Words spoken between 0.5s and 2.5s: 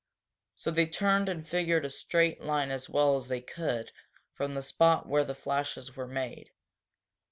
So they turned and figured a straight